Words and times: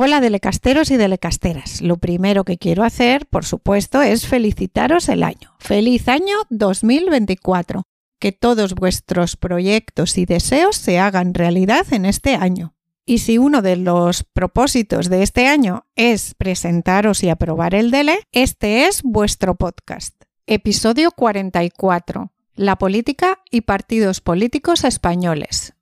Hola 0.00 0.20
delecasteros 0.20 0.92
y 0.92 0.96
delecasteras. 0.96 1.82
Lo 1.82 1.96
primero 1.96 2.44
que 2.44 2.56
quiero 2.56 2.84
hacer, 2.84 3.26
por 3.26 3.44
supuesto, 3.44 4.00
es 4.00 4.28
felicitaros 4.28 5.08
el 5.08 5.24
año. 5.24 5.56
Feliz 5.58 6.06
año 6.06 6.36
2024. 6.50 7.82
Que 8.20 8.30
todos 8.30 8.76
vuestros 8.76 9.34
proyectos 9.34 10.16
y 10.16 10.24
deseos 10.24 10.76
se 10.76 11.00
hagan 11.00 11.34
realidad 11.34 11.84
en 11.90 12.04
este 12.04 12.36
año. 12.36 12.76
Y 13.06 13.18
si 13.18 13.38
uno 13.38 13.60
de 13.60 13.74
los 13.74 14.22
propósitos 14.22 15.10
de 15.10 15.24
este 15.24 15.48
año 15.48 15.84
es 15.96 16.36
presentaros 16.36 17.24
y 17.24 17.30
aprobar 17.30 17.74
el 17.74 17.90
DELE, 17.90 18.20
este 18.30 18.86
es 18.86 19.02
vuestro 19.02 19.56
podcast. 19.56 20.14
Episodio 20.46 21.10
44. 21.10 22.30
La 22.54 22.78
política 22.78 23.40
y 23.50 23.62
partidos 23.62 24.20
políticos 24.20 24.84
españoles. 24.84 25.74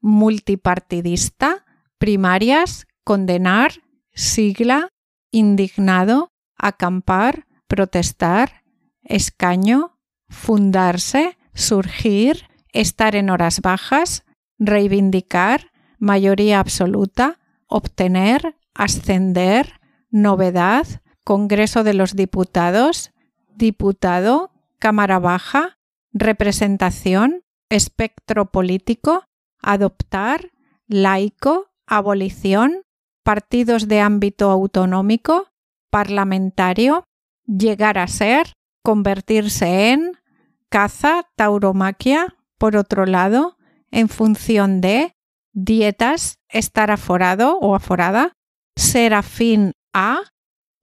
Multipartidista, 0.00 1.64
primarias, 1.98 2.86
condenar, 3.02 3.72
sigla, 4.14 4.90
indignado, 5.32 6.30
acampar, 6.56 7.48
protestar, 7.66 8.62
escaño, 9.02 9.98
fundarse, 10.28 11.36
surgir, 11.52 12.44
estar 12.72 13.16
en 13.16 13.30
horas 13.30 13.60
bajas, 13.60 14.24
reivindicar, 14.58 15.72
mayoría 15.98 16.60
absoluta, 16.60 17.38
obtener, 17.66 18.56
ascender, 18.74 19.80
novedad, 20.10 20.86
Congreso 21.24 21.84
de 21.84 21.94
los 21.94 22.16
Diputados, 22.16 23.12
diputado, 23.54 24.50
Cámara 24.78 25.20
Baja, 25.20 25.78
representación, 26.12 27.44
espectro 27.68 28.50
político, 28.50 29.24
adoptar, 29.60 30.50
laico, 30.88 31.68
abolición, 31.86 32.82
partidos 33.22 33.86
de 33.86 34.00
ámbito 34.00 34.50
autonómico, 34.50 35.48
parlamentario, 35.90 37.04
llegar 37.46 37.98
a 37.98 38.08
ser, 38.08 38.52
convertirse 38.82 39.92
en 39.92 40.12
caza, 40.68 41.28
tauromaquia, 41.36 42.34
por 42.62 42.76
otro 42.76 43.06
lado, 43.06 43.58
en 43.90 44.08
función 44.08 44.80
de 44.80 45.16
dietas, 45.52 46.38
estar 46.48 46.92
aforado 46.92 47.58
o 47.58 47.74
aforada, 47.74 48.34
ser 48.76 49.14
afín 49.14 49.72
a, 49.92 50.20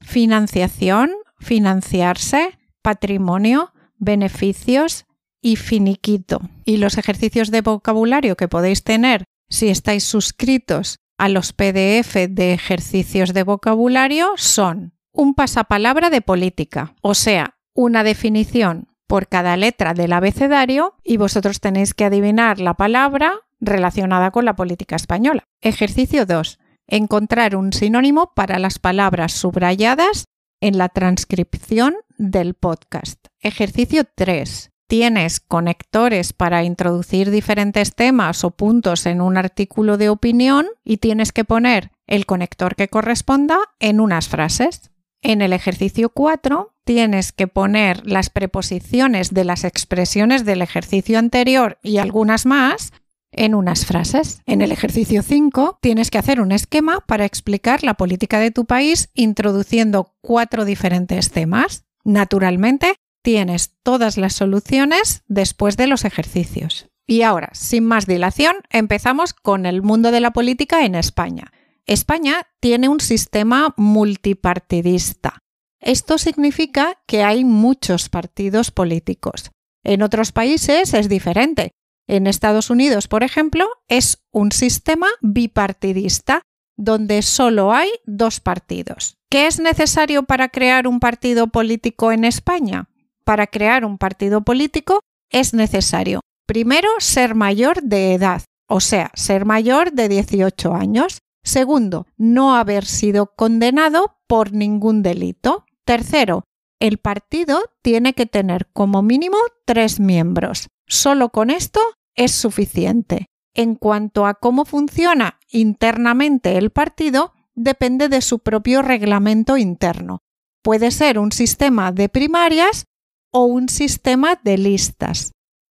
financiación, 0.02 1.10
financiarse, 1.40 2.60
patrimonio, 2.82 3.72
beneficios 3.96 5.06
y 5.42 5.56
finiquito. 5.56 6.42
Y 6.66 6.76
los 6.76 6.98
ejercicios 6.98 7.50
de 7.50 7.62
vocabulario 7.62 8.36
que 8.36 8.50
podéis 8.50 8.84
tener 8.84 9.24
si 9.48 9.70
estáis 9.70 10.04
suscritos 10.04 10.98
a 11.18 11.30
los 11.30 11.54
PDF 11.54 12.28
de 12.30 12.52
ejercicios 12.52 13.34
de 13.34 13.44
vocabulario 13.44 14.34
son 14.36 14.96
un 15.14 15.34
pasapalabra 15.34 16.10
de 16.10 16.20
política, 16.20 16.94
o 17.02 17.14
sea, 17.14 17.58
una 17.74 18.04
definición 18.04 18.90
por 19.10 19.28
cada 19.28 19.58
letra 19.58 19.96
del 19.96 20.14
abecedario 20.14 20.94
y 21.04 21.18
vosotros 21.18 21.60
tenéis 21.60 21.96
que 21.96 22.06
adivinar 22.06 22.60
la 22.60 22.76
palabra 22.76 23.34
relacionada 23.60 24.30
con 24.30 24.46
la 24.46 24.56
política 24.56 24.96
española. 24.96 25.46
Ejercicio 25.62 26.28
2. 26.28 26.60
Encontrar 26.86 27.56
un 27.56 27.74
sinónimo 27.74 28.34
para 28.36 28.60
las 28.60 28.78
palabras 28.78 29.34
subrayadas 29.34 30.26
en 30.62 30.78
la 30.78 30.90
transcripción 30.90 31.96
del 32.20 32.54
podcast. 32.54 33.18
Ejercicio 33.40 34.04
3. 34.14 34.70
Tienes 34.88 35.40
conectores 35.40 36.32
para 36.32 36.64
introducir 36.64 37.32
diferentes 37.32 37.96
temas 37.96 38.44
o 38.44 38.52
puntos 38.52 39.08
en 39.08 39.22
un 39.22 39.38
artículo 39.38 39.98
de 39.98 40.10
opinión 40.10 40.68
y 40.84 40.98
tienes 40.98 41.32
que 41.32 41.46
poner 41.46 41.90
el 42.06 42.28
conector 42.28 42.76
que 42.76 42.90
corresponda 42.90 43.58
en 43.80 44.02
unas 44.02 44.28
frases. 44.28 44.92
En 45.22 45.42
el 45.42 45.52
ejercicio 45.52 46.10
4 46.10 46.76
tienes 46.90 47.32
que 47.32 47.46
poner 47.46 48.02
las 48.08 48.32
preposiciones 48.32 49.32
de 49.32 49.44
las 49.44 49.64
expresiones 49.64 50.44
del 50.44 50.64
ejercicio 50.64 51.20
anterior 51.20 51.78
y 51.84 52.00
algunas 52.00 52.48
más 52.48 52.94
en 53.32 53.54
unas 53.54 53.86
frases. 53.86 54.42
En 54.48 54.64
el 54.64 54.72
ejercicio 54.72 55.22
5 55.22 55.78
tienes 55.84 56.10
que 56.10 56.18
hacer 56.18 56.42
un 56.42 56.52
esquema 56.52 57.02
para 57.02 57.26
explicar 57.26 57.84
la 57.84 57.94
política 57.94 58.40
de 58.40 58.50
tu 58.50 58.66
país 58.66 59.12
introduciendo 59.14 60.16
cuatro 60.22 60.66
diferentes 60.66 61.30
temas. 61.30 61.86
Naturalmente, 62.06 62.96
tienes 63.22 63.76
todas 63.84 64.18
las 64.18 64.34
soluciones 64.34 65.22
después 65.28 65.78
de 65.78 65.86
los 65.86 66.06
ejercicios. 66.06 66.90
Y 67.06 67.22
ahora, 67.22 67.52
sin 67.54 67.86
más 67.86 68.08
dilación, 68.08 68.56
empezamos 68.72 69.36
con 69.36 69.68
el 69.68 69.84
mundo 69.84 70.10
de 70.10 70.22
la 70.22 70.32
política 70.32 70.84
en 70.84 70.96
España. 70.96 71.52
España 71.86 72.48
tiene 72.60 72.90
un 72.90 73.00
sistema 73.00 73.76
multipartidista. 73.78 75.44
Esto 75.82 76.18
significa 76.18 77.00
que 77.08 77.24
hay 77.24 77.44
muchos 77.46 78.10
partidos 78.10 78.72
políticos. 78.72 79.52
En 79.84 80.02
otros 80.02 80.32
países 80.32 80.94
es 80.94 81.10
diferente. 81.10 81.72
En 82.08 82.28
Estados 82.28 82.70
Unidos, 82.70 83.08
por 83.08 83.24
ejemplo, 83.24 83.68
es 83.88 84.24
un 84.32 84.52
sistema 84.52 85.08
bipartidista 85.22 86.42
donde 86.76 87.22
solo 87.22 87.74
hay 87.74 87.90
dos 88.06 88.40
partidos. 88.40 89.18
¿Qué 89.30 89.48
es 89.48 89.60
necesario 89.60 90.24
para 90.24 90.50
crear 90.50 90.88
un 90.88 91.00
partido 91.00 91.48
político 91.48 92.12
en 92.12 92.24
España? 92.24 92.90
Para 93.26 93.48
crear 93.48 93.86
un 93.86 93.98
partido 93.98 94.42
político 94.42 95.02
es 95.30 95.54
necesario, 95.54 96.22
primero, 96.48 96.90
ser 97.00 97.36
mayor 97.36 97.84
de 97.84 98.16
edad, 98.16 98.44
o 98.68 98.80
sea, 98.80 99.12
ser 99.14 99.46
mayor 99.46 99.92
de 99.92 100.10
18 100.10 100.74
años. 100.74 101.20
Segundo, 101.44 102.08
no 102.18 102.56
haber 102.56 102.86
sido 102.86 103.34
condenado 103.36 104.16
por 104.28 104.54
ningún 104.54 105.04
delito. 105.04 105.66
Tercero, 105.90 106.44
el 106.80 107.00
partido 107.00 107.64
tiene 107.82 108.14
que 108.14 108.28
tener 108.28 108.70
como 108.74 109.02
mínimo 109.02 109.40
tres 109.66 110.00
miembros. 110.00 110.68
Solo 110.86 111.30
con 111.30 111.50
esto 111.50 111.80
es 112.16 112.32
suficiente. 112.32 113.26
En 113.56 113.74
cuanto 113.74 114.28
a 114.28 114.36
cómo 114.36 114.66
funciona 114.66 115.40
internamente 115.50 116.60
el 116.60 116.70
partido, 116.70 117.34
depende 117.56 118.08
de 118.08 118.22
su 118.22 118.38
propio 118.38 118.84
reglamento 118.84 119.58
interno. 119.58 120.20
Puede 120.62 120.92
ser 120.92 121.18
un 121.18 121.32
sistema 121.32 121.92
de 121.92 122.08
primarias 122.08 122.86
o 123.34 123.46
un 123.46 123.68
sistema 123.68 124.40
de 124.44 124.60
listas. 124.60 125.32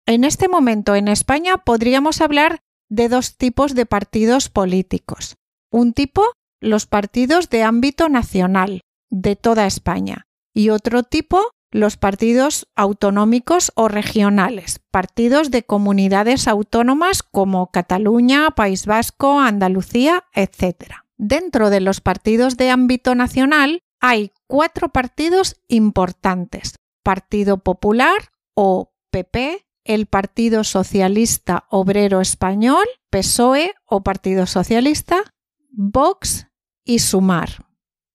En 0.06 0.22
este 0.22 0.46
momento 0.46 0.94
en 0.94 1.08
España 1.08 1.58
podríamos 1.58 2.20
hablar 2.20 2.60
de 2.88 3.08
dos 3.08 3.36
tipos 3.36 3.74
de 3.74 3.84
partidos 3.84 4.48
políticos. 4.48 5.34
Un 5.72 5.92
tipo, 5.92 6.22
los 6.60 6.86
partidos 6.86 7.50
de 7.50 7.64
ámbito 7.64 8.08
nacional, 8.08 8.80
de 9.14 9.36
toda 9.36 9.66
España, 9.66 10.26
y 10.52 10.70
otro 10.70 11.04
tipo, 11.04 11.52
los 11.70 11.96
partidos 11.96 12.66
autonómicos 12.74 13.72
o 13.76 13.88
regionales, 13.88 14.80
partidos 14.90 15.50
de 15.50 15.62
comunidades 15.62 16.48
autónomas 16.48 17.22
como 17.22 17.70
Cataluña, 17.70 18.50
País 18.50 18.86
Vasco, 18.86 19.40
Andalucía, 19.40 20.24
etc. 20.34 20.94
Dentro 21.16 21.70
de 21.70 21.80
los 21.80 22.00
partidos 22.00 22.56
de 22.56 22.70
ámbito 22.70 23.14
nacional 23.14 23.82
hay 24.00 24.32
cuatro 24.46 24.88
partidos 24.88 25.60
importantes. 25.68 26.76
Partido 27.02 27.58
Popular 27.58 28.32
o 28.54 28.92
PP, 29.10 29.64
el 29.84 30.06
Partido 30.06 30.64
Socialista 30.64 31.66
Obrero 31.70 32.20
Español, 32.20 32.84
PSOE 33.10 33.74
o 33.84 34.02
Partido 34.02 34.46
Socialista, 34.46 35.22
Vox 35.70 36.48
y 36.84 36.98
Sumar. 37.00 37.73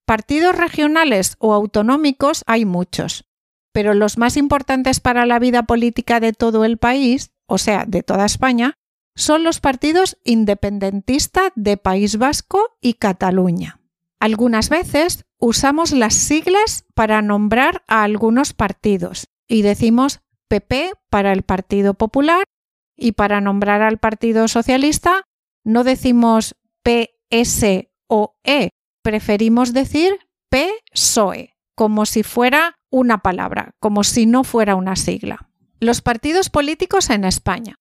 Partidos 0.09 0.55
regionales 0.55 1.35
o 1.37 1.53
autonómicos 1.53 2.43
hay 2.47 2.65
muchos, 2.65 3.25
pero 3.71 3.93
los 3.93 4.17
más 4.17 4.37
importantes 4.37 4.99
para 4.99 5.27
la 5.27 5.37
vida 5.37 5.67
política 5.67 6.19
de 6.19 6.33
todo 6.33 6.65
el 6.65 6.79
país, 6.79 7.29
o 7.45 7.59
sea, 7.59 7.85
de 7.85 8.01
toda 8.01 8.25
España, 8.25 8.73
son 9.15 9.43
los 9.43 9.59
partidos 9.59 10.17
independentista 10.23 11.53
de 11.53 11.77
País 11.77 12.17
Vasco 12.17 12.75
y 12.81 12.95
Cataluña. 12.95 13.81
Algunas 14.19 14.69
veces 14.69 15.25
usamos 15.37 15.91
las 15.91 16.15
siglas 16.15 16.85
para 16.95 17.21
nombrar 17.21 17.83
a 17.87 18.01
algunos 18.01 18.53
partidos 18.53 19.27
y 19.47 19.61
decimos 19.61 20.21
PP 20.47 20.93
para 21.11 21.33
el 21.33 21.43
Partido 21.43 21.93
Popular 21.93 22.45
y 22.97 23.11
para 23.11 23.41
nombrar 23.41 23.83
al 23.83 23.99
Partido 23.99 24.47
Socialista 24.47 25.21
no 25.63 25.83
decimos 25.83 26.55
PSOE, 26.81 28.71
preferimos 29.01 29.73
decir 29.73 30.19
PSOE, 30.49 31.55
como 31.75 32.05
si 32.05 32.23
fuera 32.23 32.75
una 32.91 33.19
palabra, 33.19 33.71
como 33.79 34.03
si 34.03 34.25
no 34.25 34.43
fuera 34.43 34.75
una 34.75 34.95
sigla. 34.95 35.49
Los 35.79 36.01
partidos 36.01 36.49
políticos 36.49 37.09
en 37.09 37.23
España. 37.23 37.75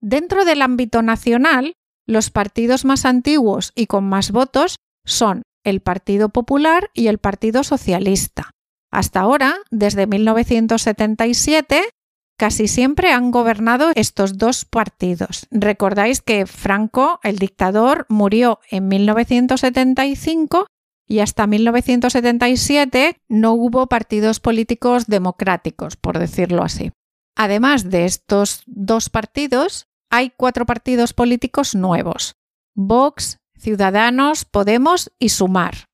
Dentro 0.00 0.44
del 0.44 0.62
ámbito 0.62 1.02
nacional, 1.02 1.74
los 2.06 2.30
partidos 2.30 2.84
más 2.84 3.04
antiguos 3.04 3.72
y 3.74 3.86
con 3.86 4.04
más 4.04 4.32
votos 4.32 4.76
son 5.04 5.42
el 5.64 5.80
Partido 5.80 6.28
Popular 6.28 6.90
y 6.94 7.06
el 7.06 7.18
Partido 7.18 7.64
Socialista. 7.64 8.50
Hasta 8.90 9.20
ahora, 9.20 9.56
desde 9.70 10.06
1977, 10.06 11.82
casi 12.36 12.68
siempre 12.68 13.12
han 13.12 13.30
gobernado 13.30 13.90
estos 13.94 14.38
dos 14.38 14.64
partidos. 14.64 15.46
Recordáis 15.50 16.20
que 16.20 16.46
Franco, 16.46 17.20
el 17.22 17.38
dictador, 17.38 18.06
murió 18.08 18.60
en 18.70 18.88
1975 18.88 20.66
y 21.06 21.20
hasta 21.20 21.46
1977 21.46 23.18
no 23.28 23.52
hubo 23.52 23.86
partidos 23.86 24.40
políticos 24.40 25.06
democráticos, 25.06 25.96
por 25.96 26.18
decirlo 26.18 26.62
así. 26.62 26.92
Además 27.36 27.90
de 27.90 28.04
estos 28.04 28.62
dos 28.66 29.10
partidos, 29.10 29.86
hay 30.10 30.30
cuatro 30.30 30.66
partidos 30.66 31.12
políticos 31.12 31.74
nuevos. 31.74 32.36
Vox, 32.74 33.38
Ciudadanos, 33.58 34.44
Podemos 34.44 35.12
y 35.18 35.30
Sumar. 35.30 35.86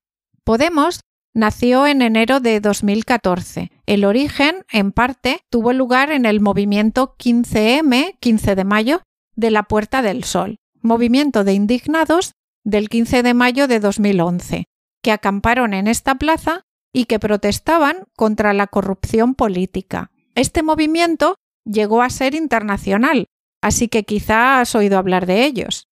Podemos 0.43 1.01
nació 1.33 1.87
en 1.87 2.01
enero 2.01 2.39
de 2.39 2.59
2014. 2.59 3.71
El 3.85 4.05
origen, 4.05 4.65
en 4.71 4.91
parte, 4.91 5.41
tuvo 5.49 5.73
lugar 5.73 6.11
en 6.11 6.25
el 6.25 6.39
movimiento 6.41 7.15
15M, 7.17 8.17
15 8.19 8.55
de 8.55 8.63
mayo, 8.63 9.01
de 9.35 9.51
la 9.51 9.63
Puerta 9.63 10.01
del 10.01 10.23
Sol, 10.23 10.57
movimiento 10.81 11.43
de 11.43 11.53
indignados 11.53 12.33
del 12.63 12.89
15 12.89 13.23
de 13.23 13.33
mayo 13.33 13.67
de 13.67 13.79
2011, 13.79 14.65
que 15.01 15.11
acamparon 15.11 15.73
en 15.73 15.87
esta 15.87 16.15
plaza 16.15 16.63
y 16.93 17.05
que 17.05 17.19
protestaban 17.19 18.05
contra 18.15 18.53
la 18.53 18.67
corrupción 18.67 19.35
política. 19.35 20.11
Este 20.35 20.63
movimiento 20.63 21.35
llegó 21.65 22.01
a 22.01 22.09
ser 22.09 22.35
internacional, 22.35 23.27
así 23.61 23.87
que 23.87 24.03
quizá 24.03 24.59
has 24.59 24.75
oído 24.75 24.97
hablar 24.97 25.25
de 25.25 25.45
ellos. 25.45 25.87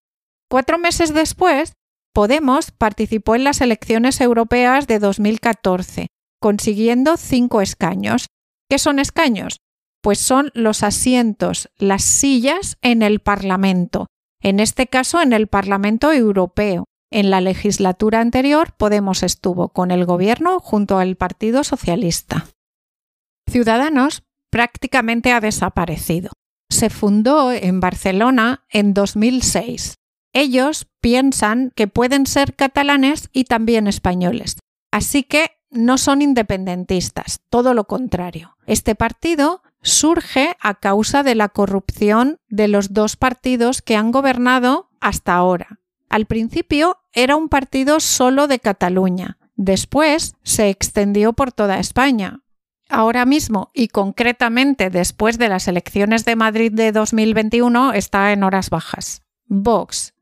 Cuatro 0.49 0.77
meses 0.77 1.13
después, 1.13 1.73
Podemos 2.19 2.71
participó 2.71 3.35
en 3.35 3.45
las 3.45 3.61
elecciones 3.61 4.19
europeas 4.19 4.87
de 4.87 4.99
2014, 4.99 6.07
consiguiendo 6.41 7.15
cinco 7.15 7.61
escaños. 7.61 8.27
¿Qué 8.69 8.77
son 8.77 8.99
escaños? 8.99 9.61
Pues 10.01 10.19
son 10.19 10.51
los 10.53 10.83
asientos, 10.83 11.69
las 11.77 12.03
sillas 12.03 12.77
en 12.81 13.03
el 13.03 13.21
Parlamento, 13.21 14.07
en 14.41 14.59
este 14.59 14.87
caso 14.87 15.21
en 15.21 15.31
el 15.31 15.47
Parlamento 15.47 16.11
Europeo. 16.11 16.83
En 17.09 17.29
la 17.29 17.39
legislatura 17.39 18.19
anterior 18.19 18.73
Podemos 18.75 19.23
estuvo 19.23 19.69
con 19.69 19.89
el 19.89 20.03
gobierno 20.03 20.59
junto 20.59 20.97
al 20.97 21.15
Partido 21.15 21.63
Socialista. 21.63 22.47
Ciudadanos 23.49 24.23
prácticamente 24.49 25.31
ha 25.31 25.39
desaparecido. 25.39 26.31
Se 26.69 26.89
fundó 26.89 27.53
en 27.53 27.79
Barcelona 27.79 28.65
en 28.67 28.93
2006. 28.93 29.98
Ellos 30.33 30.87
piensan 31.01 31.71
que 31.75 31.87
pueden 31.87 32.25
ser 32.25 32.55
catalanes 32.55 33.29
y 33.33 33.45
también 33.45 33.87
españoles. 33.87 34.57
Así 34.91 35.23
que 35.23 35.51
no 35.71 35.97
son 35.97 36.21
independentistas, 36.21 37.41
todo 37.49 37.73
lo 37.73 37.85
contrario. 37.85 38.57
Este 38.65 38.95
partido 38.95 39.61
surge 39.81 40.55
a 40.59 40.75
causa 40.75 41.23
de 41.23 41.35
la 41.35 41.49
corrupción 41.49 42.37
de 42.49 42.67
los 42.67 42.93
dos 42.93 43.15
partidos 43.15 43.81
que 43.81 43.95
han 43.95 44.11
gobernado 44.11 44.89
hasta 44.99 45.35
ahora. 45.35 45.79
Al 46.09 46.25
principio 46.25 46.97
era 47.13 47.35
un 47.35 47.49
partido 47.49 47.99
solo 47.99 48.47
de 48.47 48.59
Cataluña, 48.59 49.37
después 49.55 50.35
se 50.43 50.69
extendió 50.69 51.33
por 51.33 51.51
toda 51.51 51.79
España. 51.79 52.41
Ahora 52.89 53.25
mismo 53.25 53.69
y 53.73 53.89
concretamente 53.89 54.89
después 54.89 55.37
de 55.37 55.49
las 55.49 55.67
elecciones 55.67 56.25
de 56.25 56.35
Madrid 56.35 56.71
de 56.71 56.91
2021 56.91 57.93
está 57.93 58.31
en 58.31 58.43
horas 58.43 58.71
bajas. 58.71 59.21
Vox, 59.45 60.15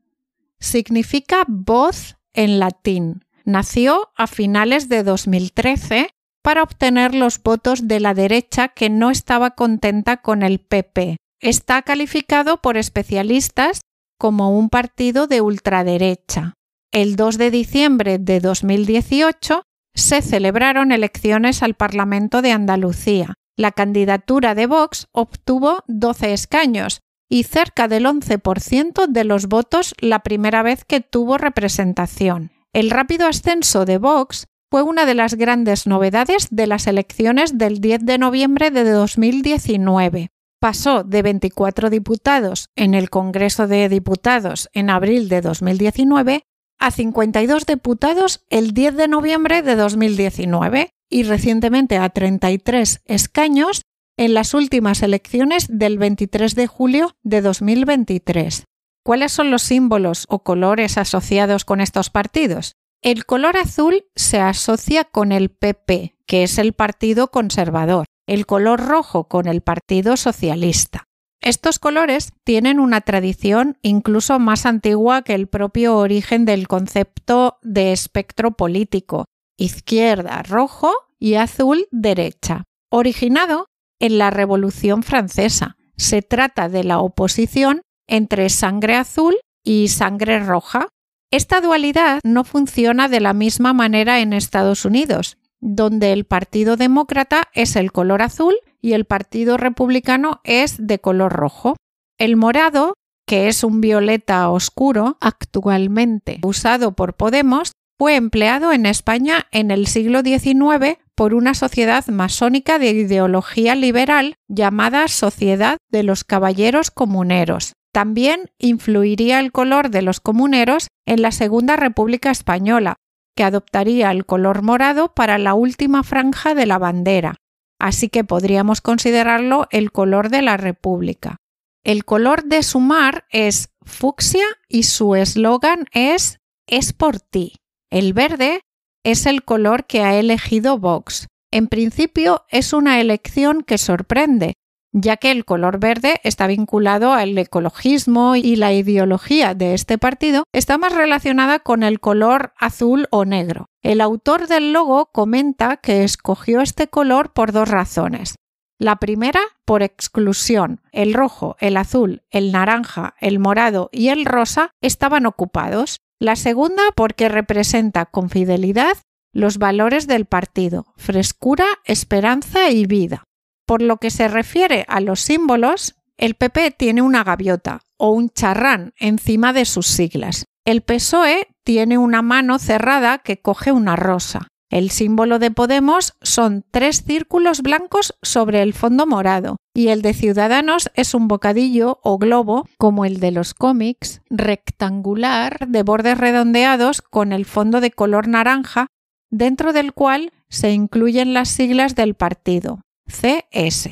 significa 0.60 1.44
voz 1.48 2.16
en 2.32 2.58
latín. 2.58 3.24
Nació 3.44 4.10
a 4.16 4.26
finales 4.26 4.88
de 4.88 5.02
2013 5.02 6.10
para 6.42 6.62
obtener 6.62 7.14
los 7.14 7.42
votos 7.42 7.88
de 7.88 8.00
la 8.00 8.14
derecha 8.14 8.68
que 8.68 8.90
no 8.90 9.10
estaba 9.10 9.52
contenta 9.52 10.18
con 10.18 10.42
el 10.42 10.60
PP. 10.60 11.16
Está 11.40 11.82
calificado 11.82 12.60
por 12.60 12.76
especialistas 12.76 13.80
como 14.18 14.56
un 14.56 14.68
partido 14.68 15.26
de 15.26 15.40
ultraderecha. 15.40 16.54
El 16.92 17.16
2 17.16 17.38
de 17.38 17.50
diciembre 17.50 18.18
de 18.18 18.40
2018 18.40 19.62
se 19.94 20.22
celebraron 20.22 20.92
elecciones 20.92 21.62
al 21.62 21.74
Parlamento 21.74 22.42
de 22.42 22.52
Andalucía. 22.52 23.34
La 23.56 23.72
candidatura 23.72 24.54
de 24.54 24.66
Vox 24.66 25.06
obtuvo 25.12 25.82
12 25.88 26.32
escaños, 26.32 27.00
y 27.28 27.44
cerca 27.44 27.88
del 27.88 28.06
11% 28.06 29.06
de 29.06 29.24
los 29.24 29.46
votos 29.46 29.94
la 30.00 30.20
primera 30.20 30.62
vez 30.62 30.84
que 30.84 31.00
tuvo 31.00 31.38
representación. 31.38 32.52
El 32.72 32.90
rápido 32.90 33.26
ascenso 33.26 33.84
de 33.84 33.98
Vox 33.98 34.46
fue 34.70 34.82
una 34.82 35.06
de 35.06 35.14
las 35.14 35.34
grandes 35.34 35.86
novedades 35.86 36.48
de 36.50 36.66
las 36.66 36.86
elecciones 36.86 37.56
del 37.56 37.80
10 37.80 38.04
de 38.04 38.18
noviembre 38.18 38.70
de 38.70 38.84
2019. 38.90 40.30
Pasó 40.60 41.04
de 41.04 41.22
24 41.22 41.88
diputados 41.88 42.68
en 42.76 42.94
el 42.94 43.10
Congreso 43.10 43.66
de 43.66 43.88
Diputados 43.88 44.68
en 44.72 44.90
abril 44.90 45.28
de 45.28 45.40
2019 45.40 46.42
a 46.78 46.90
52 46.90 47.66
diputados 47.66 48.44
el 48.50 48.72
10 48.72 48.96
de 48.96 49.08
noviembre 49.08 49.62
de 49.62 49.76
2019 49.76 50.90
y 51.10 51.22
recientemente 51.22 51.96
a 51.96 52.08
33 52.08 53.02
escaños 53.06 53.82
en 54.18 54.34
las 54.34 54.52
últimas 54.52 55.02
elecciones 55.02 55.66
del 55.70 55.96
23 55.96 56.54
de 56.54 56.66
julio 56.66 57.16
de 57.22 57.40
2023. 57.40 58.64
¿Cuáles 59.04 59.32
son 59.32 59.50
los 59.50 59.62
símbolos 59.62 60.26
o 60.28 60.42
colores 60.42 60.98
asociados 60.98 61.64
con 61.64 61.80
estos 61.80 62.10
partidos? 62.10 62.74
El 63.00 63.24
color 63.24 63.56
azul 63.56 64.04
se 64.16 64.40
asocia 64.40 65.04
con 65.04 65.30
el 65.30 65.50
PP, 65.50 66.16
que 66.26 66.42
es 66.42 66.58
el 66.58 66.72
Partido 66.72 67.30
Conservador, 67.30 68.06
el 68.26 68.44
color 68.44 68.80
rojo 68.86 69.28
con 69.28 69.46
el 69.46 69.60
Partido 69.60 70.16
Socialista. 70.16 71.04
Estos 71.40 71.78
colores 71.78 72.32
tienen 72.42 72.80
una 72.80 73.00
tradición 73.00 73.78
incluso 73.82 74.40
más 74.40 74.66
antigua 74.66 75.22
que 75.22 75.34
el 75.34 75.46
propio 75.46 75.96
origen 75.96 76.44
del 76.44 76.66
concepto 76.66 77.58
de 77.62 77.92
espectro 77.92 78.56
político, 78.56 79.26
izquierda 79.56 80.42
rojo 80.42 80.92
y 81.20 81.34
azul 81.34 81.86
derecha, 81.92 82.64
originado 82.90 83.67
en 83.98 84.18
la 84.18 84.30
Revolución 84.30 85.02
Francesa. 85.02 85.76
Se 85.96 86.22
trata 86.22 86.68
de 86.68 86.84
la 86.84 87.00
oposición 87.00 87.82
entre 88.06 88.48
sangre 88.48 88.96
azul 88.96 89.36
y 89.64 89.88
sangre 89.88 90.40
roja. 90.40 90.88
Esta 91.30 91.60
dualidad 91.60 92.20
no 92.24 92.44
funciona 92.44 93.08
de 93.08 93.20
la 93.20 93.34
misma 93.34 93.72
manera 93.72 94.20
en 94.20 94.32
Estados 94.32 94.84
Unidos, 94.84 95.36
donde 95.60 96.12
el 96.12 96.24
Partido 96.24 96.76
Demócrata 96.76 97.48
es 97.52 97.76
el 97.76 97.92
color 97.92 98.22
azul 98.22 98.54
y 98.80 98.92
el 98.92 99.04
Partido 99.04 99.56
Republicano 99.56 100.40
es 100.44 100.76
de 100.78 101.00
color 101.00 101.32
rojo. 101.32 101.76
El 102.16 102.36
morado, 102.36 102.94
que 103.26 103.48
es 103.48 103.62
un 103.64 103.80
violeta 103.80 104.48
oscuro, 104.48 105.18
actualmente 105.20 106.40
usado 106.42 106.92
por 106.92 107.14
Podemos, 107.14 107.72
fue 107.98 108.14
empleado 108.14 108.72
en 108.72 108.86
España 108.86 109.48
en 109.50 109.70
el 109.70 109.86
siglo 109.86 110.22
XIX 110.22 110.98
por 111.18 111.34
una 111.34 111.54
sociedad 111.54 112.06
masónica 112.06 112.78
de 112.78 112.90
ideología 112.90 113.74
liberal 113.74 114.36
llamada 114.46 115.08
Sociedad 115.08 115.76
de 115.90 116.04
los 116.04 116.22
Caballeros 116.22 116.92
Comuneros. 116.92 117.72
También 117.92 118.52
influiría 118.60 119.40
el 119.40 119.50
color 119.50 119.90
de 119.90 120.02
los 120.02 120.20
comuneros 120.20 120.86
en 121.06 121.20
la 121.20 121.32
Segunda 121.32 121.74
República 121.74 122.30
Española, 122.30 122.94
que 123.34 123.42
adoptaría 123.42 124.12
el 124.12 124.26
color 124.26 124.62
morado 124.62 125.12
para 125.12 125.38
la 125.38 125.54
última 125.54 126.04
franja 126.04 126.54
de 126.54 126.66
la 126.66 126.78
bandera, 126.78 127.34
así 127.80 128.08
que 128.08 128.22
podríamos 128.22 128.80
considerarlo 128.80 129.66
el 129.72 129.90
color 129.90 130.28
de 130.28 130.42
la 130.42 130.56
República. 130.56 131.38
El 131.82 132.04
color 132.04 132.44
de 132.44 132.62
su 132.62 132.78
mar 132.78 133.24
es 133.30 133.70
fucsia 133.84 134.46
y 134.68 134.84
su 134.84 135.16
eslogan 135.16 135.86
es 135.90 136.38
Es 136.68 136.92
por 136.92 137.18
ti. 137.18 137.56
El 137.90 138.12
verde 138.12 138.60
es 139.04 139.26
el 139.26 139.44
color 139.44 139.86
que 139.86 140.02
ha 140.02 140.14
elegido 140.14 140.78
Vox. 140.78 141.26
En 141.50 141.68
principio 141.68 142.44
es 142.50 142.72
una 142.72 143.00
elección 143.00 143.62
que 143.62 143.78
sorprende, 143.78 144.54
ya 144.92 145.16
que 145.16 145.30
el 145.30 145.44
color 145.44 145.78
verde 145.78 146.20
está 146.24 146.46
vinculado 146.46 147.12
al 147.12 147.36
ecologismo 147.36 148.36
y 148.36 148.56
la 148.56 148.72
ideología 148.72 149.54
de 149.54 149.74
este 149.74 149.98
partido 149.98 150.44
está 150.52 150.78
más 150.78 150.94
relacionada 150.94 151.58
con 151.58 151.82
el 151.82 152.00
color 152.00 152.52
azul 152.58 153.06
o 153.10 153.24
negro. 153.24 153.66
El 153.82 154.00
autor 154.00 154.48
del 154.48 154.72
logo 154.72 155.06
comenta 155.12 155.76
que 155.76 156.04
escogió 156.04 156.60
este 156.60 156.88
color 156.88 157.32
por 157.32 157.52
dos 157.52 157.68
razones. 157.68 158.34
La 158.80 158.96
primera, 158.96 159.40
por 159.64 159.82
exclusión. 159.82 160.80
El 160.92 161.12
rojo, 161.12 161.56
el 161.58 161.76
azul, 161.76 162.22
el 162.30 162.52
naranja, 162.52 163.14
el 163.20 163.40
morado 163.40 163.88
y 163.92 164.08
el 164.08 164.24
rosa 164.24 164.70
estaban 164.80 165.26
ocupados. 165.26 165.98
La 166.20 166.34
segunda, 166.34 166.82
porque 166.96 167.28
representa 167.28 168.06
con 168.06 168.28
fidelidad 168.28 168.96
los 169.32 169.58
valores 169.58 170.06
del 170.06 170.24
partido, 170.26 170.86
frescura, 170.96 171.66
esperanza 171.84 172.70
y 172.70 172.86
vida. 172.86 173.24
Por 173.66 173.82
lo 173.82 173.98
que 173.98 174.10
se 174.10 174.26
refiere 174.26 174.84
a 174.88 175.00
los 175.00 175.20
símbolos, 175.20 175.94
el 176.16 176.34
PP 176.34 176.72
tiene 176.72 177.02
una 177.02 177.22
gaviota 177.22 177.80
o 177.96 178.10
un 178.10 178.30
charrán 178.30 178.94
encima 178.98 179.52
de 179.52 179.64
sus 179.64 179.86
siglas. 179.86 180.46
El 180.64 180.82
PSOE 180.82 181.46
tiene 181.64 181.98
una 181.98 182.22
mano 182.22 182.58
cerrada 182.58 183.18
que 183.18 183.40
coge 183.40 183.70
una 183.70 183.94
rosa. 183.94 184.48
El 184.70 184.90
símbolo 184.90 185.38
de 185.38 185.50
Podemos 185.50 186.14
son 186.20 186.62
tres 186.70 187.02
círculos 187.02 187.62
blancos 187.62 188.14
sobre 188.20 188.60
el 188.60 188.74
fondo 188.74 189.06
morado 189.06 189.56
y 189.74 189.88
el 189.88 190.02
de 190.02 190.12
Ciudadanos 190.12 190.90
es 190.94 191.14
un 191.14 191.26
bocadillo 191.26 192.00
o 192.02 192.18
globo 192.18 192.66
como 192.76 193.06
el 193.06 193.18
de 193.18 193.30
los 193.30 193.54
cómics, 193.54 194.20
rectangular 194.28 195.68
de 195.68 195.82
bordes 195.82 196.18
redondeados 196.18 197.00
con 197.00 197.32
el 197.32 197.46
fondo 197.46 197.80
de 197.80 197.92
color 197.92 198.28
naranja 198.28 198.88
dentro 199.30 199.72
del 199.72 199.94
cual 199.94 200.32
se 200.50 200.72
incluyen 200.72 201.32
las 201.32 201.48
siglas 201.48 201.94
del 201.94 202.14
partido. 202.14 202.82
CS. 203.06 203.88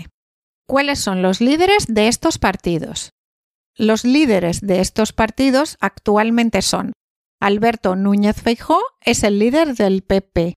¿Cuáles 0.67 0.99
son 0.99 1.23
los 1.23 1.41
líderes 1.41 1.87
de 1.89 2.09
estos 2.09 2.39
partidos? 2.39 3.13
Los 3.77 4.05
líderes 4.05 4.61
de 4.61 4.81
estos 4.81 5.15
partidos 5.15 5.79
actualmente 5.81 6.61
son 6.61 6.93
Alberto 7.41 7.97
Núñez 7.97 8.43
Feijó 8.43 8.81
es 9.01 9.23
el 9.23 9.39
líder 9.39 9.75
del 9.75 10.03
PP. 10.03 10.55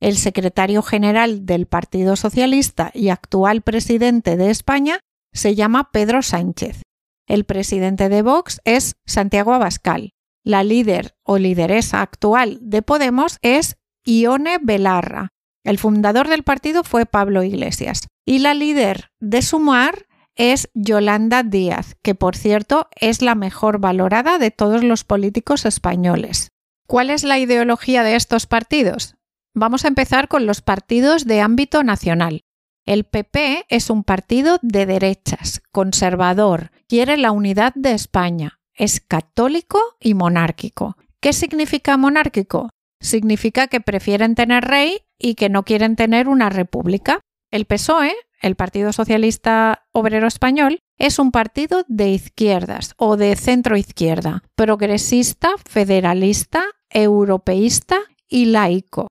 El 0.00 0.16
secretario 0.16 0.82
general 0.82 1.44
del 1.44 1.66
Partido 1.66 2.16
Socialista 2.16 2.90
y 2.94 3.10
actual 3.10 3.60
presidente 3.60 4.38
de 4.38 4.50
España 4.50 5.00
se 5.32 5.54
llama 5.54 5.90
Pedro 5.92 6.22
Sánchez. 6.22 6.80
El 7.28 7.44
presidente 7.44 8.08
de 8.08 8.22
Vox 8.22 8.62
es 8.64 8.96
Santiago 9.06 9.52
Abascal. 9.52 10.12
La 10.42 10.64
líder 10.64 11.14
o 11.22 11.36
lideresa 11.36 12.00
actual 12.00 12.58
de 12.62 12.80
Podemos 12.80 13.38
es 13.42 13.76
Ione 14.06 14.58
Belarra. 14.62 15.28
El 15.64 15.78
fundador 15.78 16.28
del 16.28 16.44
partido 16.44 16.82
fue 16.82 17.04
Pablo 17.04 17.42
Iglesias 17.42 18.08
y 18.24 18.38
la 18.38 18.54
líder 18.54 19.10
de 19.20 19.42
Sumar 19.42 20.06
es 20.34 20.70
Yolanda 20.72 21.42
Díaz, 21.42 21.96
que 22.02 22.14
por 22.14 22.36
cierto 22.36 22.88
es 22.98 23.20
la 23.20 23.34
mejor 23.34 23.78
valorada 23.78 24.38
de 24.38 24.50
todos 24.50 24.82
los 24.82 25.04
políticos 25.04 25.66
españoles. 25.66 26.48
¿Cuál 26.86 27.10
es 27.10 27.22
la 27.22 27.38
ideología 27.38 28.02
de 28.02 28.16
estos 28.16 28.46
partidos? 28.46 29.14
Vamos 29.60 29.84
a 29.84 29.88
empezar 29.88 30.28
con 30.28 30.46
los 30.46 30.62
partidos 30.62 31.26
de 31.26 31.42
ámbito 31.42 31.84
nacional. 31.84 32.44
El 32.86 33.04
PP 33.04 33.66
es 33.68 33.90
un 33.90 34.04
partido 34.04 34.56
de 34.62 34.86
derechas, 34.86 35.60
conservador, 35.70 36.70
quiere 36.88 37.18
la 37.18 37.30
unidad 37.30 37.74
de 37.74 37.92
España, 37.92 38.58
es 38.72 39.02
católico 39.02 39.78
y 40.00 40.14
monárquico. 40.14 40.96
¿Qué 41.20 41.34
significa 41.34 41.98
monárquico? 41.98 42.70
Significa 43.02 43.66
que 43.66 43.82
prefieren 43.82 44.34
tener 44.34 44.64
rey 44.64 45.02
y 45.18 45.34
que 45.34 45.50
no 45.50 45.62
quieren 45.62 45.94
tener 45.94 46.26
una 46.26 46.48
república. 46.48 47.20
El 47.50 47.66
PSOE, 47.66 48.14
el 48.40 48.56
Partido 48.56 48.94
Socialista 48.94 49.84
Obrero 49.92 50.26
Español, 50.26 50.78
es 50.96 51.18
un 51.18 51.32
partido 51.32 51.84
de 51.86 52.08
izquierdas 52.08 52.94
o 52.96 53.18
de 53.18 53.36
centro 53.36 53.76
izquierda, 53.76 54.42
progresista, 54.54 55.50
federalista, 55.68 56.64
europeísta 56.88 57.98
y 58.26 58.46
laico. 58.46 59.09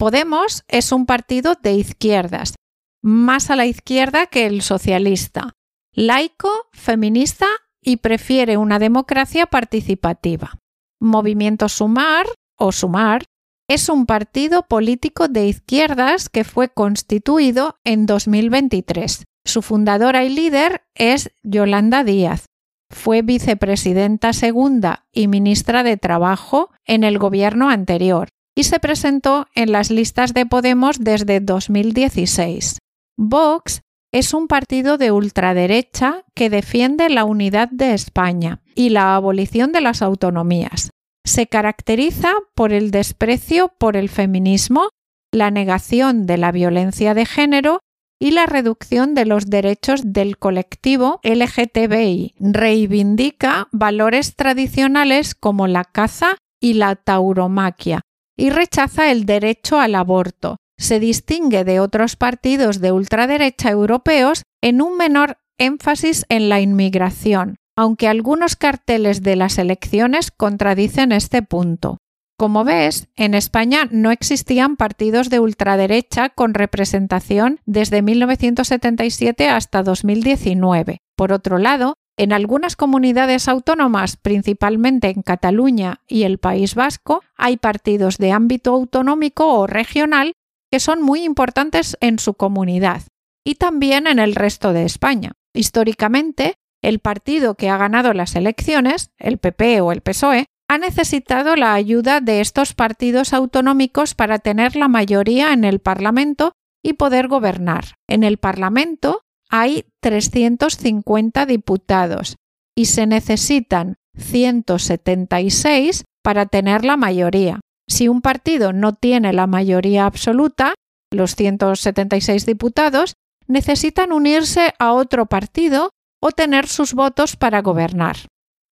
Podemos 0.00 0.64
es 0.68 0.92
un 0.92 1.04
partido 1.04 1.56
de 1.62 1.74
izquierdas, 1.74 2.54
más 3.02 3.50
a 3.50 3.56
la 3.56 3.66
izquierda 3.66 4.24
que 4.28 4.46
el 4.46 4.62
socialista, 4.62 5.52
laico, 5.92 6.48
feminista 6.72 7.46
y 7.82 7.98
prefiere 7.98 8.56
una 8.56 8.78
democracia 8.78 9.44
participativa. 9.44 10.54
Movimiento 11.02 11.68
Sumar 11.68 12.24
o 12.56 12.72
Sumar 12.72 13.26
es 13.68 13.90
un 13.90 14.06
partido 14.06 14.62
político 14.62 15.28
de 15.28 15.48
izquierdas 15.48 16.30
que 16.30 16.44
fue 16.44 16.70
constituido 16.70 17.76
en 17.84 18.06
2023. 18.06 19.24
Su 19.44 19.60
fundadora 19.60 20.24
y 20.24 20.30
líder 20.30 20.80
es 20.94 21.30
Yolanda 21.42 22.04
Díaz. 22.04 22.46
Fue 22.88 23.20
vicepresidenta 23.20 24.32
segunda 24.32 25.04
y 25.12 25.28
ministra 25.28 25.82
de 25.82 25.98
Trabajo 25.98 26.70
en 26.86 27.04
el 27.04 27.18
gobierno 27.18 27.68
anterior 27.68 28.30
y 28.56 28.64
se 28.64 28.80
presentó 28.80 29.46
en 29.54 29.72
las 29.72 29.90
listas 29.90 30.34
de 30.34 30.46
Podemos 30.46 30.98
desde 30.98 31.40
2016. 31.40 32.78
Vox 33.16 33.80
es 34.12 34.34
un 34.34 34.48
partido 34.48 34.98
de 34.98 35.12
ultraderecha 35.12 36.24
que 36.34 36.50
defiende 36.50 37.08
la 37.08 37.24
unidad 37.24 37.68
de 37.70 37.94
España 37.94 38.62
y 38.74 38.90
la 38.90 39.14
abolición 39.14 39.72
de 39.72 39.80
las 39.80 40.02
autonomías 40.02 40.90
se 41.24 41.46
caracteriza 41.46 42.32
por 42.54 42.72
el 42.72 42.90
desprecio 42.90 43.72
por 43.78 43.96
el 43.96 44.08
feminismo, 44.08 44.88
la 45.32 45.50
negación 45.50 46.26
de 46.26 46.38
la 46.38 46.52
violencia 46.52 47.14
de 47.14 47.26
género 47.26 47.80
y 48.18 48.32
la 48.32 48.46
reducción 48.46 49.14
de 49.14 49.24
los 49.24 49.46
derechos 49.46 50.12
del 50.12 50.38
colectivo 50.38 51.20
LGTBI. 51.22 52.34
Reivindica 52.38 53.68
valores 53.72 54.36
tradicionales 54.36 55.34
como 55.34 55.66
la 55.66 55.84
caza 55.84 56.36
y 56.60 56.74
la 56.74 56.96
tauromaquia 56.96 58.02
y 58.40 58.48
rechaza 58.48 59.10
el 59.12 59.26
derecho 59.26 59.78
al 59.78 59.94
aborto. 59.94 60.56
Se 60.78 60.98
distingue 60.98 61.62
de 61.62 61.78
otros 61.78 62.16
partidos 62.16 62.80
de 62.80 62.90
ultraderecha 62.90 63.70
europeos 63.70 64.44
en 64.62 64.80
un 64.80 64.96
menor 64.96 65.36
énfasis 65.58 66.24
en 66.30 66.48
la 66.48 66.58
inmigración, 66.60 67.56
aunque 67.76 68.08
algunos 68.08 68.56
carteles 68.56 69.22
de 69.22 69.36
las 69.36 69.58
elecciones 69.58 70.30
contradicen 70.30 71.12
este 71.12 71.42
punto. 71.42 71.98
Como 72.38 72.64
ves, 72.64 73.08
en 73.16 73.34
España 73.34 73.86
no 73.90 74.10
existían 74.10 74.76
partidos 74.76 75.28
de 75.28 75.40
ultraderecha 75.40 76.30
con 76.30 76.54
representación 76.54 77.60
desde 77.66 78.00
1977 78.00 79.50
hasta 79.50 79.82
2019. 79.82 81.00
Por 81.14 81.32
otro 81.34 81.58
lado, 81.58 81.92
en 82.20 82.34
algunas 82.34 82.76
comunidades 82.76 83.48
autónomas, 83.48 84.18
principalmente 84.18 85.08
en 85.08 85.22
Cataluña 85.22 86.02
y 86.06 86.24
el 86.24 86.36
País 86.36 86.74
Vasco, 86.74 87.22
hay 87.34 87.56
partidos 87.56 88.18
de 88.18 88.30
ámbito 88.30 88.74
autonómico 88.74 89.54
o 89.54 89.66
regional 89.66 90.34
que 90.70 90.80
son 90.80 91.00
muy 91.00 91.24
importantes 91.24 91.96
en 92.02 92.18
su 92.18 92.34
comunidad 92.34 93.04
y 93.42 93.54
también 93.54 94.06
en 94.06 94.18
el 94.18 94.34
resto 94.34 94.74
de 94.74 94.84
España. 94.84 95.32
Históricamente, 95.54 96.56
el 96.82 96.98
partido 96.98 97.54
que 97.54 97.70
ha 97.70 97.78
ganado 97.78 98.12
las 98.12 98.36
elecciones, 98.36 99.12
el 99.16 99.38
PP 99.38 99.80
o 99.80 99.90
el 99.90 100.02
PSOE, 100.02 100.44
ha 100.68 100.76
necesitado 100.76 101.56
la 101.56 101.72
ayuda 101.72 102.20
de 102.20 102.42
estos 102.42 102.74
partidos 102.74 103.32
autonómicos 103.32 104.14
para 104.14 104.38
tener 104.40 104.76
la 104.76 104.88
mayoría 104.88 105.54
en 105.54 105.64
el 105.64 105.78
Parlamento 105.78 106.52
y 106.82 106.92
poder 106.92 107.28
gobernar. 107.28 107.94
En 108.06 108.24
el 108.24 108.36
Parlamento 108.36 109.22
hay 109.50 109.84
350 110.00 111.46
diputados 111.46 112.36
y 112.76 112.86
se 112.86 113.06
necesitan 113.06 113.96
176 114.16 116.04
para 116.22 116.46
tener 116.46 116.84
la 116.84 116.96
mayoría. 116.96 117.60
Si 117.88 118.08
un 118.08 118.22
partido 118.22 118.72
no 118.72 118.94
tiene 118.94 119.32
la 119.32 119.46
mayoría 119.46 120.06
absoluta, 120.06 120.74
los 121.10 121.34
176 121.34 122.46
diputados 122.46 123.14
necesitan 123.48 124.12
unirse 124.12 124.74
a 124.78 124.92
otro 124.92 125.26
partido 125.26 125.90
o 126.22 126.30
tener 126.30 126.68
sus 126.68 126.94
votos 126.94 127.36
para 127.36 127.62
gobernar. 127.62 128.16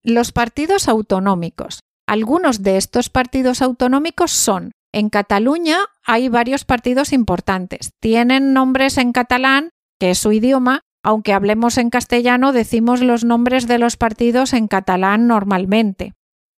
Los 0.02 0.32
partidos 0.32 0.88
autonómicos. 0.88 1.80
Algunos 2.06 2.62
de 2.62 2.76
estos 2.76 3.08
partidos 3.08 3.62
autonómicos 3.62 4.32
son 4.32 4.72
en 4.92 5.10
Cataluña 5.10 5.78
hay 6.04 6.28
varios 6.28 6.64
partidos 6.64 7.12
importantes. 7.12 7.90
Tienen 8.00 8.52
nombres 8.52 8.96
en 8.96 9.12
catalán, 9.12 9.70
que 9.98 10.10
es 10.10 10.18
su 10.18 10.32
idioma, 10.32 10.80
aunque 11.02 11.32
hablemos 11.32 11.78
en 11.78 11.90
castellano 11.90 12.52
decimos 12.52 13.00
los 13.00 13.24
nombres 13.24 13.68
de 13.68 13.78
los 13.78 13.96
partidos 13.96 14.52
en 14.52 14.68
catalán 14.68 15.26
normalmente. 15.26 16.14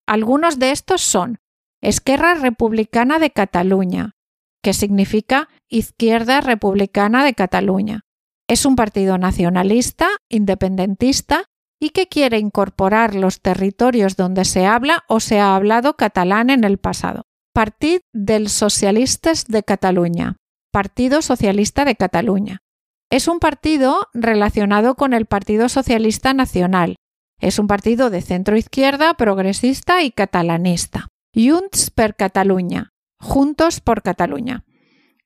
Algunos 0.06 0.58
de 0.58 0.70
estos 0.70 1.02
son 1.02 1.38
Esquerra 1.82 2.34
Republicana 2.34 3.18
de 3.18 3.30
Cataluña, 3.30 4.12
que 4.62 4.72
significa 4.72 5.48
Izquierda 5.68 6.40
Republicana 6.40 7.24
de 7.24 7.34
Cataluña. 7.34 8.00
Es 8.48 8.64
un 8.64 8.76
partido 8.76 9.18
nacionalista, 9.18 10.08
independentista 10.28 11.44
y 11.80 11.90
que 11.90 12.06
quiere 12.06 12.38
incorporar 12.38 13.14
los 13.14 13.40
territorios 13.40 14.16
donde 14.16 14.44
se 14.44 14.66
habla 14.66 15.04
o 15.08 15.20
se 15.20 15.40
ha 15.40 15.56
hablado 15.56 15.96
catalán 15.96 16.50
en 16.50 16.64
el 16.64 16.78
pasado. 16.78 17.24
Partido 17.52 18.00
dels 18.12 18.52
Socialistes 18.52 19.46
de 19.46 19.62
Cataluña. 19.62 20.36
Partido 20.72 21.22
Socialista 21.22 21.84
de 21.84 21.96
Cataluña. 21.96 22.58
Es 23.10 23.28
un 23.28 23.38
partido 23.38 24.08
relacionado 24.14 24.94
con 24.96 25.12
el 25.12 25.26
Partido 25.26 25.68
Socialista 25.68 26.34
Nacional. 26.34 26.96
Es 27.40 27.58
un 27.58 27.66
partido 27.66 28.10
de 28.10 28.22
centro 28.22 28.56
izquierda, 28.56 29.14
progresista 29.14 30.02
y 30.02 30.10
catalanista. 30.10 31.08
Junts 31.34 31.90
per 31.90 32.16
Catalunya, 32.16 32.90
Juntos 33.20 33.80
por 33.80 34.02
Cataluña. 34.02 34.64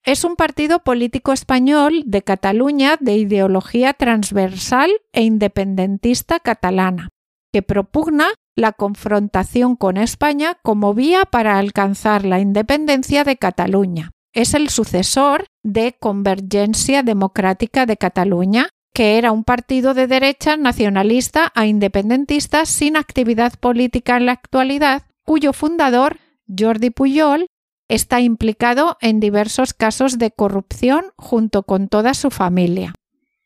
Es 0.03 0.25
un 0.25 0.35
partido 0.35 0.81
político 0.81 1.33
español 1.33 2.03
de 2.07 2.23
Cataluña 2.23 2.97
de 2.99 3.17
ideología 3.17 3.93
transversal 3.93 4.91
e 5.13 5.23
independentista 5.23 6.41
catalana, 6.41 7.11
que 7.53 7.63
propugna 7.63 8.29
la 8.57 8.73
confrontación 8.73 9.77
con 9.77 9.97
España 9.99 10.59
como 10.63 10.95
vía 10.95 11.25
para 11.25 11.59
alcanzar 11.59 12.25
la 12.25 12.41
independencia 12.41 13.25
de 13.25 13.37
Cataluña. 13.37 14.11
Es 14.33 14.55
el 14.55 14.69
sucesor 14.69 15.47
de 15.63 15.97
Convergencia 15.99 17.03
Democrática 17.03 17.85
de 17.85 17.97
Cataluña, 17.97 18.69
que 18.95 19.19
era 19.19 19.33
un 19.33 19.45
partido 19.45 19.93
de 19.93 20.07
derecha 20.07 20.57
nacionalista 20.57 21.53
a 21.55 21.67
independentista 21.67 22.65
sin 22.65 22.97
actividad 22.97 23.55
política 23.59 24.17
en 24.17 24.27
la 24.27 24.33
actualidad, 24.33 25.03
cuyo 25.25 25.53
fundador, 25.53 26.19
Jordi 26.47 26.91
Pujol, 26.91 27.47
está 27.89 28.21
implicado 28.21 28.97
en 29.01 29.19
diversos 29.19 29.75
casos 29.75 30.19
de 30.19 30.31
corrupción 30.31 31.07
junto 31.17 31.65
con 31.65 31.89
toda 31.89 32.15
su 32.15 32.31
familia. 32.31 32.95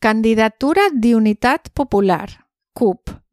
Candidatura 0.01 0.83
de 0.93 1.17
Unidad 1.17 1.63
Popular, 1.73 2.47
CUP. 2.75 3.24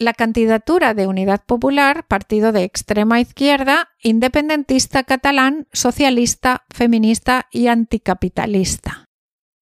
La 0.00 0.14
candidatura 0.14 0.94
de 0.94 1.06
Unidad 1.06 1.44
Popular, 1.44 2.06
partido 2.06 2.52
de 2.52 2.64
extrema 2.64 3.20
izquierda, 3.20 3.90
independentista 4.02 5.04
catalán, 5.04 5.68
socialista, 5.74 6.64
feminista 6.74 7.48
y 7.52 7.66
anticapitalista. 7.66 9.04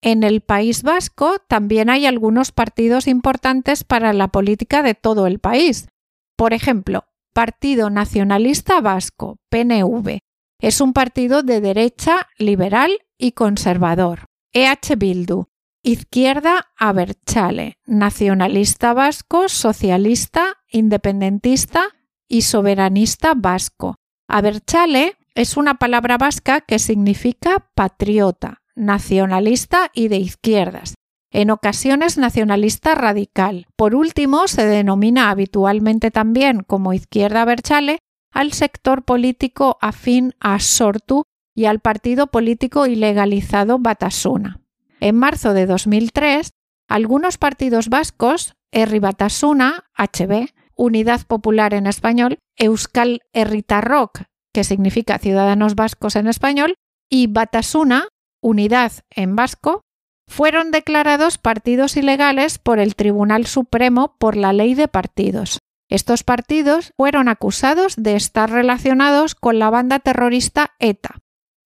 En 0.00 0.22
el 0.22 0.40
País 0.40 0.84
Vasco 0.84 1.40
también 1.48 1.90
hay 1.90 2.06
algunos 2.06 2.52
partidos 2.52 3.08
importantes 3.08 3.82
para 3.82 4.12
la 4.12 4.28
política 4.28 4.84
de 4.84 4.94
todo 4.94 5.26
el 5.26 5.40
país. 5.40 5.88
Por 6.36 6.52
ejemplo, 6.52 7.06
Partido 7.34 7.90
Nacionalista 7.90 8.80
Vasco, 8.80 9.38
PNV, 9.50 10.20
es 10.60 10.80
un 10.80 10.92
partido 10.92 11.42
de 11.42 11.60
derecha, 11.60 12.28
liberal 12.38 12.92
y 13.18 13.32
conservador. 13.32 14.26
EH 14.52 14.94
Bildu, 14.96 15.48
Izquierda 15.88 16.66
Abertzale, 16.76 17.78
nacionalista 17.86 18.92
vasco, 18.92 19.48
socialista, 19.48 20.58
independentista 20.70 21.82
y 22.28 22.42
soberanista 22.42 23.32
vasco. 23.34 23.94
Abertzale 24.28 25.16
es 25.34 25.56
una 25.56 25.76
palabra 25.76 26.18
vasca 26.18 26.60
que 26.60 26.78
significa 26.78 27.70
patriota, 27.74 28.60
nacionalista 28.74 29.90
y 29.94 30.08
de 30.08 30.18
izquierdas. 30.18 30.92
En 31.32 31.50
ocasiones 31.50 32.18
nacionalista 32.18 32.94
radical. 32.94 33.64
Por 33.74 33.94
último, 33.94 34.46
se 34.46 34.66
denomina 34.66 35.30
habitualmente 35.30 36.10
también 36.10 36.64
como 36.64 36.92
izquierda 36.92 37.40
Abertzale 37.40 38.00
al 38.30 38.52
sector 38.52 39.06
político 39.06 39.78
afín 39.80 40.34
a 40.38 40.60
Sortu 40.60 41.22
y 41.54 41.64
al 41.64 41.80
partido 41.80 42.26
político 42.26 42.84
ilegalizado 42.84 43.78
Batasuna. 43.78 44.60
En 45.00 45.16
marzo 45.16 45.54
de 45.54 45.66
2003, 45.66 46.50
algunos 46.88 47.38
partidos 47.38 47.88
vascos, 47.88 48.54
Herri 48.72 48.98
Batasuna, 48.98 49.84
HB, 49.96 50.48
Unidad 50.76 51.26
Popular 51.26 51.74
en 51.74 51.86
español, 51.86 52.38
Euskal 52.56 53.20
Herritarrok, 53.32 54.22
que 54.52 54.64
significa 54.64 55.18
Ciudadanos 55.18 55.74
Vascos 55.74 56.16
en 56.16 56.26
español, 56.26 56.74
y 57.10 57.26
Batasuna, 57.26 58.08
Unidad 58.40 58.92
en 59.10 59.34
vasco, 59.34 59.82
fueron 60.28 60.70
declarados 60.70 61.38
partidos 61.38 61.96
ilegales 61.96 62.58
por 62.58 62.78
el 62.78 62.94
Tribunal 62.94 63.46
Supremo 63.46 64.16
por 64.18 64.36
la 64.36 64.52
Ley 64.52 64.74
de 64.74 64.88
Partidos. 64.88 65.58
Estos 65.88 66.22
partidos 66.22 66.92
fueron 66.96 67.28
acusados 67.28 67.96
de 67.96 68.14
estar 68.14 68.50
relacionados 68.50 69.34
con 69.34 69.58
la 69.58 69.70
banda 69.70 69.98
terrorista 70.00 70.74
ETA. 70.78 71.18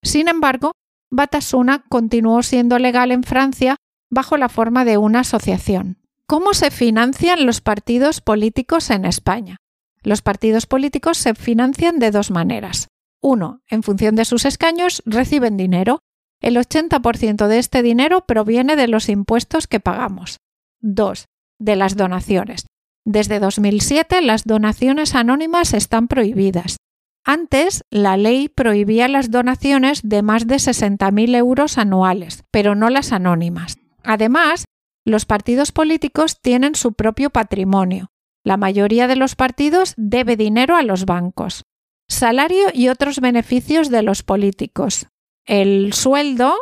Sin 0.03 0.29
embargo, 0.29 0.73
Batasuna 1.13 1.85
continuó 1.91 2.43
siendo 2.43 2.79
legal 2.79 3.13
en 3.13 3.23
Francia 3.23 3.77
bajo 4.11 4.39
la 4.39 4.49
forma 4.49 4.87
de 4.87 4.97
una 4.97 5.21
asociación. 5.21 5.99
¿Cómo 6.27 6.55
se 6.55 6.71
financian 6.71 7.45
los 7.45 7.61
partidos 7.61 8.23
políticos 8.23 8.89
en 8.89 9.05
España? 9.05 9.59
Los 10.03 10.23
partidos 10.23 10.65
políticos 10.65 11.19
se 11.19 11.35
financian 11.35 11.99
de 11.99 12.11
dos 12.11 12.31
maneras. 12.31 12.89
Uno, 13.21 13.61
en 13.69 13.83
función 13.83 14.17
de 14.17 14.25
sus 14.25 14.47
escaños, 14.47 15.03
reciben 15.05 15.59
dinero. 15.59 16.01
El 16.41 16.57
80% 16.57 17.47
de 17.47 17.59
este 17.59 17.83
dinero 17.83 18.25
proviene 18.27 18.75
de 18.75 18.89
los 18.89 19.11
impuestos 19.11 19.67
que 19.67 19.81
pagamos. 19.81 20.39
Dos, 20.81 21.27
de 21.59 21.77
las 21.77 21.95
donaciones. 21.95 22.67
Desde 23.05 23.39
2007 23.39 24.23
las 24.23 24.45
donaciones 24.45 25.15
anónimas 25.15 25.75
están 25.75 26.09
prohibidas. 26.09 26.79
Antes, 27.25 27.85
la 27.91 28.17
ley 28.17 28.49
prohibía 28.49 29.07
las 29.09 29.31
donaciones 29.31 30.01
de 30.03 30.23
más 30.23 30.47
de 30.47 30.57
60.000 30.57 31.37
euros 31.37 31.79
anuales, 31.79 32.45
pero 32.51 32.75
no 32.75 32.91
las 32.91 33.13
anónimas. 33.13 33.79
Además, 34.03 34.65
los 35.05 35.25
partidos 35.25 35.73
políticos 35.73 36.41
tienen 36.41 36.75
su 36.75 36.95
propio 36.95 37.31
patrimonio. 37.31 38.11
La 38.45 38.57
mayoría 38.57 39.07
de 39.07 39.17
los 39.17 39.37
partidos 39.37 39.95
debe 39.97 40.37
dinero 40.37 40.77
a 40.77 40.83
los 40.83 41.05
bancos. 41.05 41.63
Salario 42.09 42.67
y 42.75 42.89
otros 42.89 43.21
beneficios 43.21 43.89
de 43.89 44.03
los 44.03 44.23
políticos. 44.25 45.07
El 45.47 45.93
sueldo 45.93 46.57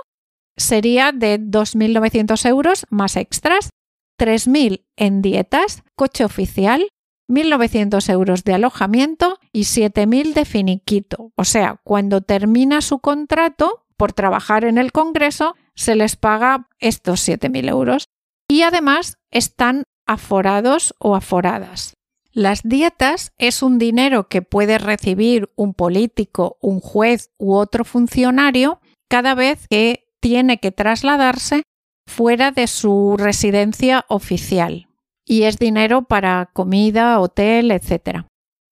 sería 0.56 1.12
de 1.12 1.40
2.900 1.40 2.46
euros 2.46 2.86
más 2.90 3.16
extras 3.16 3.70
3.000 4.18 4.84
en 4.96 5.22
dietas, 5.22 5.82
coche 5.96 6.24
oficial, 6.24 6.86
1.900 7.30 8.10
euros 8.10 8.44
de 8.44 8.54
alojamiento 8.54 9.38
y 9.52 9.62
7.000 9.62 10.34
de 10.34 10.44
finiquito. 10.44 11.32
O 11.36 11.44
sea, 11.44 11.80
cuando 11.84 12.20
termina 12.20 12.80
su 12.80 12.98
contrato 12.98 13.86
por 13.96 14.12
trabajar 14.12 14.64
en 14.64 14.78
el 14.78 14.92
Congreso, 14.92 15.54
se 15.74 15.94
les 15.94 16.16
paga 16.16 16.68
estos 16.80 17.26
7.000 17.26 17.68
euros. 17.68 18.08
Y 18.48 18.62
además 18.62 19.18
están 19.30 19.84
aforados 20.06 20.94
o 20.98 21.14
aforadas. 21.14 21.94
Las 22.32 22.62
dietas 22.62 23.32
es 23.38 23.62
un 23.62 23.78
dinero 23.78 24.28
que 24.28 24.42
puede 24.42 24.78
recibir 24.78 25.52
un 25.54 25.72
político, 25.72 26.58
un 26.60 26.80
juez 26.80 27.30
u 27.38 27.54
otro 27.54 27.84
funcionario 27.84 28.80
cada 29.08 29.34
vez 29.34 29.66
que 29.68 30.08
tiene 30.20 30.58
que 30.58 30.72
trasladarse 30.72 31.62
fuera 32.06 32.50
de 32.50 32.66
su 32.66 33.16
residencia 33.16 34.04
oficial 34.08 34.89
y 35.30 35.44
es 35.44 35.60
dinero 35.60 36.02
para 36.02 36.50
comida, 36.52 37.20
hotel, 37.20 37.70
etc. 37.70 38.24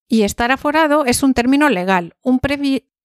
Y 0.08 0.22
estar 0.22 0.50
aforado 0.50 1.04
es 1.04 1.22
un 1.22 1.32
término 1.32 1.68
legal, 1.68 2.16
un, 2.20 2.40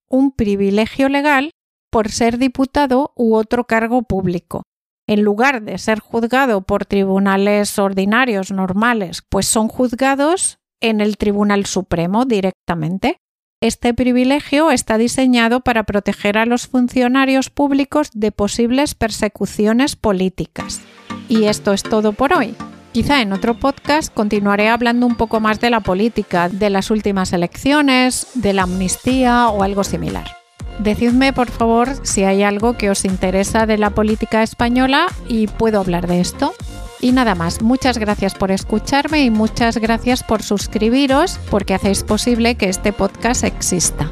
un 0.09 0.31
privilegio 0.31 1.07
legal 1.07 1.51
por 1.91 2.09
ser 2.09 2.39
diputado 2.39 3.13
u 3.15 3.35
otro 3.35 3.65
cargo 3.65 4.01
público. 4.01 4.63
En 5.07 5.21
lugar 5.21 5.61
de 5.61 5.77
ser 5.77 5.99
juzgado 5.99 6.61
por 6.61 6.87
tribunales 6.87 7.77
ordinarios 7.77 8.51
normales, 8.51 9.21
pues 9.29 9.45
son 9.45 9.67
juzgados 9.67 10.57
en 10.81 10.99
el 10.99 11.17
Tribunal 11.17 11.67
Supremo 11.67 12.25
directamente. 12.25 13.17
Este 13.61 13.93
privilegio 13.93 14.71
está 14.71 14.97
diseñado 14.97 15.59
para 15.59 15.83
proteger 15.83 16.39
a 16.39 16.47
los 16.47 16.65
funcionarios 16.65 17.51
públicos 17.51 18.09
de 18.15 18.31
posibles 18.31 18.95
persecuciones 18.95 19.95
políticas. 19.95 20.81
Y 21.29 21.43
esto 21.43 21.71
es 21.71 21.83
todo 21.83 22.13
por 22.13 22.33
hoy. 22.33 22.55
Quizá 22.93 23.21
en 23.21 23.33
otro 23.33 23.55
podcast 23.55 24.13
continuaré 24.13 24.69
hablando 24.69 25.07
un 25.07 25.15
poco 25.15 25.39
más 25.39 25.59
de 25.59 25.71
la 25.71 25.79
política, 25.79 26.47
de 26.47 26.69
las 26.69 26.91
últimas 26.91 27.33
elecciones, 27.33 28.27
de 28.35 28.53
la 28.53 28.63
amnistía 28.63 29.47
o 29.47 29.63
algo 29.63 29.83
similar. 29.83 30.27
Decidme 30.77 31.33
por 31.33 31.49
favor 31.49 31.89
si 32.05 32.23
hay 32.23 32.43
algo 32.43 32.77
que 32.77 32.91
os 32.91 33.03
interesa 33.03 33.65
de 33.65 33.79
la 33.79 33.89
política 33.89 34.43
española 34.43 35.07
y 35.27 35.47
puedo 35.47 35.79
hablar 35.79 36.05
de 36.05 36.21
esto. 36.21 36.53
Y 37.01 37.13
nada 37.13 37.33
más, 37.33 37.63
muchas 37.63 37.97
gracias 37.97 38.35
por 38.35 38.51
escucharme 38.51 39.23
y 39.23 39.31
muchas 39.31 39.77
gracias 39.77 40.21
por 40.21 40.43
suscribiros 40.43 41.39
porque 41.49 41.73
hacéis 41.73 42.03
posible 42.03 42.55
que 42.55 42.69
este 42.69 42.93
podcast 42.93 43.43
exista. 43.43 44.11